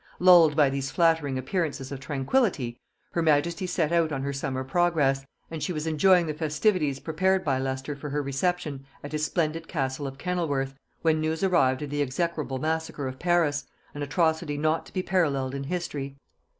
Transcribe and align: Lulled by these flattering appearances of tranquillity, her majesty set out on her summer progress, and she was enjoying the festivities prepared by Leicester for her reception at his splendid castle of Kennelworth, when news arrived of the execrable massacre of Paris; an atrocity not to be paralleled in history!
Lulled 0.17 0.55
by 0.55 0.71
these 0.71 0.89
flattering 0.89 1.37
appearances 1.37 1.91
of 1.91 1.99
tranquillity, 1.99 2.79
her 3.11 3.21
majesty 3.21 3.67
set 3.67 3.91
out 3.91 4.11
on 4.11 4.23
her 4.23 4.33
summer 4.33 4.63
progress, 4.63 5.23
and 5.51 5.61
she 5.61 5.71
was 5.71 5.85
enjoying 5.85 6.25
the 6.25 6.33
festivities 6.33 6.99
prepared 6.99 7.45
by 7.45 7.59
Leicester 7.59 7.95
for 7.95 8.09
her 8.09 8.23
reception 8.23 8.83
at 9.03 9.11
his 9.11 9.23
splendid 9.23 9.67
castle 9.67 10.07
of 10.07 10.17
Kennelworth, 10.17 10.73
when 11.03 11.21
news 11.21 11.43
arrived 11.43 11.83
of 11.83 11.91
the 11.91 12.01
execrable 12.01 12.57
massacre 12.57 13.07
of 13.07 13.19
Paris; 13.19 13.65
an 13.93 14.01
atrocity 14.01 14.57
not 14.57 14.87
to 14.87 14.91
be 14.91 15.03
paralleled 15.03 15.53
in 15.53 15.65
history! 15.65 16.17